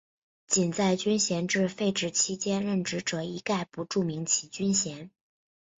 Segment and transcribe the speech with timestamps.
[0.47, 5.11] 仅在军衔制废止期间任职者一概不注明其军衔。